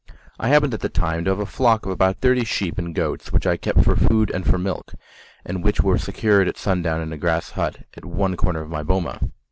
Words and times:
I 0.39 0.47
happened 0.49 0.73
at 0.73 0.79
the 0.79 0.89
time 0.89 1.23
to 1.25 1.29
have 1.29 1.39
a 1.39 1.45
flock 1.45 1.85
of 1.85 1.91
about 1.91 2.21
thirty 2.21 2.43
sheep 2.43 2.79
and 2.79 2.95
goats 2.95 3.31
which 3.31 3.45
I 3.45 3.55
kept 3.55 3.83
for 3.83 3.95
food 3.95 4.31
and 4.31 4.43
for 4.43 4.57
milk, 4.57 4.95
and 5.45 5.63
which 5.63 5.81
were 5.81 5.99
secured 5.99 6.47
at 6.47 6.57
sundown 6.57 7.01
in 7.01 7.13
a 7.13 7.17
grass 7.19 7.51
hut 7.51 7.83
at 7.95 8.03
one 8.03 8.35
corner 8.35 8.61
of 8.61 8.71
my 8.71 8.81
boma. 8.81 9.19